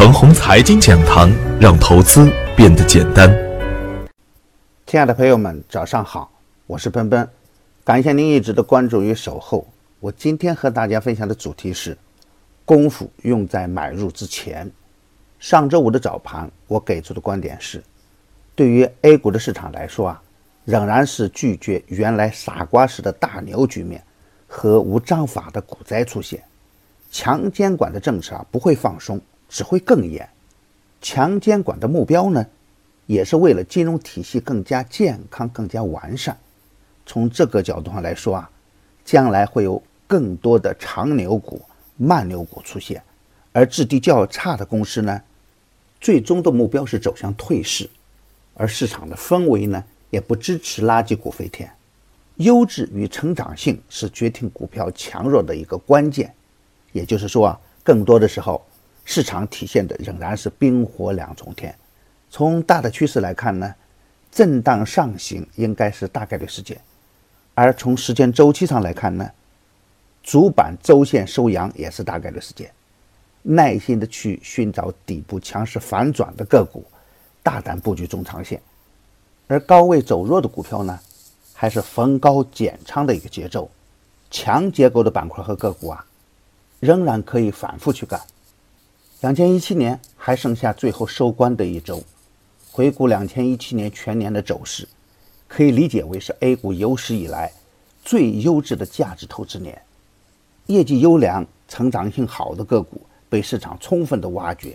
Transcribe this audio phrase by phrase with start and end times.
[0.00, 1.30] 程红财经讲堂，
[1.60, 3.30] 让投资变得简单。
[4.86, 6.32] 亲爱的朋友们，早上好，
[6.66, 7.28] 我是奔奔，
[7.84, 9.68] 感谢您一直的关注与守候。
[9.98, 11.98] 我今天和大家分享的主题是：
[12.64, 14.72] 功夫用在买入之前。
[15.38, 17.84] 上周五的早盘，我给出的观点是，
[18.54, 20.22] 对于 A 股的市场来说啊，
[20.64, 24.02] 仍然是拒绝原来傻瓜式的大牛局面
[24.46, 26.42] 和无章法的股灾出现。
[27.10, 29.20] 强监管的政策啊不会放松，
[29.50, 30.26] 只会更严。
[31.02, 32.46] 强监管的目标呢，
[33.06, 36.38] 也是为了金融体系更加健康、更加完善。
[37.04, 38.50] 从这个角度上来说啊，
[39.04, 41.60] 将来会有更多的长牛股、
[41.96, 43.02] 慢牛股出现，
[43.52, 45.20] 而质地较差的公司呢，
[46.00, 47.90] 最终的目标是走向退市，
[48.54, 51.68] 而市场的氛围呢，也不支持垃圾股飞天。
[52.36, 56.32] 优质与成长性是决定股票强弱的一个关键。
[56.92, 58.64] 也就是说啊，更多的时候，
[59.04, 61.74] 市场体现的仍然是冰火两重天。
[62.30, 63.74] 从大的趋势来看呢，
[64.30, 66.76] 震荡上行应该是大概率事件；
[67.54, 69.28] 而从时间周期上来看呢，
[70.22, 72.70] 主板周线收阳也是大概率事件。
[73.42, 76.84] 耐心的去寻找底部强势反转的个股，
[77.42, 78.60] 大胆布局中长线。
[79.48, 81.00] 而高位走弱的股票呢，
[81.54, 83.70] 还是逢高减仓的一个节奏。
[84.30, 86.06] 强结构的板块和个股啊。
[86.78, 88.18] 仍然可以反复去干。
[89.20, 92.02] 两千一七年还剩下最后收官的一周，
[92.72, 94.88] 回顾两千一七年全年的走势，
[95.46, 97.52] 可以理解为是 A 股有史以来
[98.02, 99.78] 最优质的价值投资年。
[100.68, 102.98] 业绩优良、成长性好的个股
[103.28, 104.74] 被市场充分的挖掘，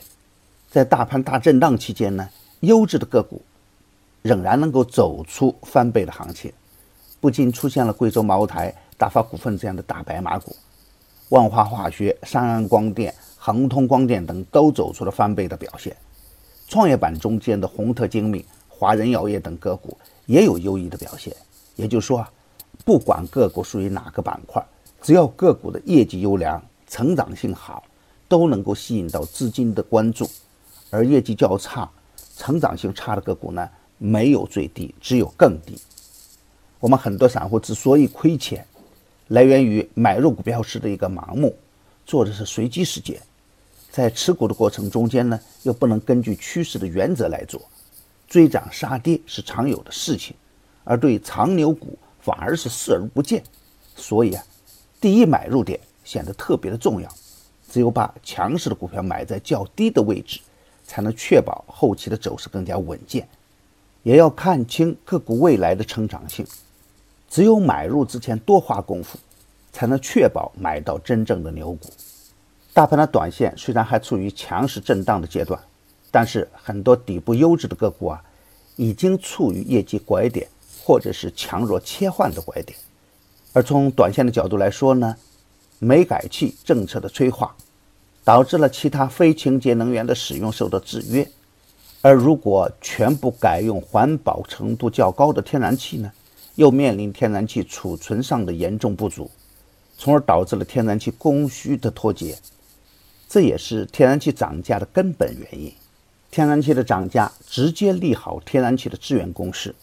[0.69, 2.29] 在大盘大震荡期间呢，
[2.59, 3.41] 优质的个股
[4.21, 6.53] 仍然能够走出翻倍的行情，
[7.19, 10.55] 不仅出现了贵州茅台、大发股份这样的大白马股。
[11.29, 15.95] 万华化学、三安光电、恒通光电等都走出了翻倍的表现。
[16.67, 21.35] 创业板中间的宏特精密、华人药业等个股也有优异的表现。
[21.75, 22.25] 也就是说，
[22.85, 24.63] 不管个股属于哪个板块，
[25.01, 27.83] 只要个股的业绩优良、成长性好，
[28.27, 30.29] 都能够吸引到资金的关注。
[30.91, 31.89] 而业绩较差、
[32.37, 33.67] 成长性差的个股呢，
[33.97, 35.75] 没有最低，只有更低。
[36.79, 38.65] 我们很多散户之所以亏钱。
[39.29, 41.55] 来源于买入股票时的一个盲目，
[42.05, 43.19] 做的是随机事件，
[43.89, 47.59] 在持股的过程中间呢，又不能根据趋势的原则来做，
[48.27, 50.35] 追涨杀跌是常有的事情，
[50.83, 53.43] 而对长牛股反而是视而不见，
[53.95, 54.43] 所以啊，
[55.01, 57.11] 第一买入点显得特别的重要，
[57.71, 60.39] 只有把强势的股票买在较低的位置，
[60.85, 63.27] 才能确保后期的走势更加稳健，
[64.03, 66.45] 也要看清个股未来的成长性。
[67.29, 69.17] 只有买入之前多花功夫，
[69.73, 71.89] 才能确保买到真正的牛股。
[72.73, 75.59] 大盘的短线虽然还处于强势震荡的阶段，
[76.11, 78.21] 但是很多底部优质的个股啊，
[78.75, 80.47] 已经处于业绩拐点
[80.83, 82.77] 或者是强弱切换的拐点。
[83.53, 85.15] 而从短线的角度来说呢，
[85.79, 87.55] 煤改气政策的催化，
[88.23, 91.25] 导致了其他非清洁能源的使用受到制约。
[92.01, 96.11] 而如果全部改用环保程度较高的天然气呢？
[96.55, 99.29] 又面临天然气储存上的严重不足，
[99.97, 102.37] 从而导致了天然气供需的脱节，
[103.27, 105.73] 这也是天然气涨价的根本原因。
[106.31, 109.73] 天然气的涨价直接利好天然气的资源公司，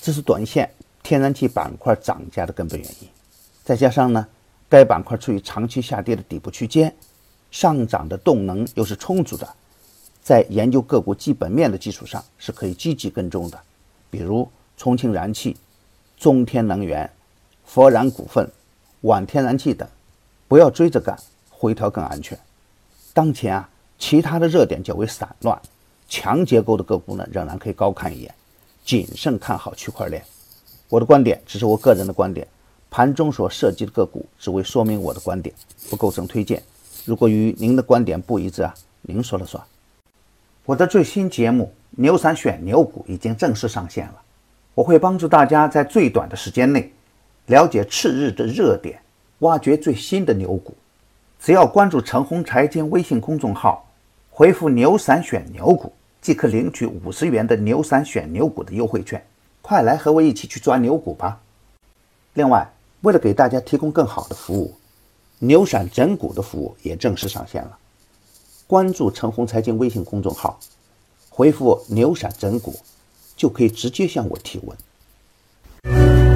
[0.00, 0.68] 这是短线
[1.02, 3.08] 天然气板块涨价的根本原因。
[3.64, 4.26] 再加上呢，
[4.68, 6.94] 该板块处于长期下跌的底部区间，
[7.50, 9.48] 上涨的动能又是充足的，
[10.22, 13.60] 在研究个股基本面的基础上是可以积极跟踪的，
[14.10, 15.56] 比如重庆燃气。
[16.18, 17.08] 中天能源、
[17.64, 18.50] 佛燃股份、
[19.02, 19.88] 皖天然气等，
[20.48, 21.16] 不要追着干，
[21.48, 22.36] 回调更安全。
[23.14, 25.60] 当前啊，其他的热点较为散乱，
[26.08, 28.34] 强结构的个股呢，仍然可以高看一眼，
[28.84, 30.24] 谨慎看好区块链。
[30.88, 32.46] 我的观点只是我个人的观点，
[32.90, 35.54] 盘中所涉及的个股只为说明我的观点，
[35.88, 36.60] 不构成推荐。
[37.04, 39.62] 如果与您的观点不一致啊，您说了算。
[40.64, 41.72] 我的最新节目
[42.02, 44.22] 《牛散选牛股》已经正式上线了。
[44.78, 46.92] 我会帮助大家在最短的时间内
[47.46, 48.96] 了解次日的热点，
[49.40, 50.72] 挖掘最新的牛股。
[51.40, 53.84] 只要关注陈红财经微信公众号，
[54.30, 55.92] 回复“牛散选牛股”，
[56.22, 59.20] 即可领取五十元的“牛散选牛股”的优惠券。
[59.62, 61.40] 快来和我一起去抓牛股吧！
[62.34, 62.70] 另外，
[63.00, 64.72] 为了给大家提供更好的服务，
[65.40, 67.76] 牛散整股的服务也正式上线了。
[68.68, 70.56] 关注陈红财经微信公众号，
[71.28, 72.72] 回复“牛散整股”。
[73.38, 76.27] 就可以直接向我提问。